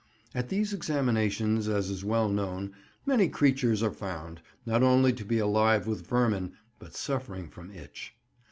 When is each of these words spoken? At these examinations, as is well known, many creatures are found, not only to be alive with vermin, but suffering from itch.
At 0.33 0.49
these 0.49 0.73
examinations, 0.73 1.67
as 1.67 1.91
is 1.91 2.03
well 2.03 2.27
known, 2.27 2.71
many 3.05 3.29
creatures 3.29 3.83
are 3.83 3.91
found, 3.91 4.41
not 4.65 4.81
only 4.81 5.13
to 5.13 5.23
be 5.23 5.37
alive 5.37 5.85
with 5.85 6.07
vermin, 6.07 6.53
but 6.79 6.95
suffering 6.95 7.49
from 7.51 7.69
itch. 7.69 8.15